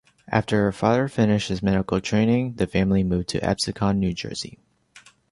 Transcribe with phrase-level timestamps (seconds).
[0.29, 4.57] After her father finished his medical training, the family moved to Absecon, New Jersey.